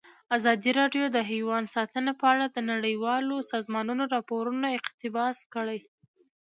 [0.37, 5.79] ازادي راډیو د حیوان ساتنه په اړه د نړیوالو سازمانونو راپورونه اقتباس کړي.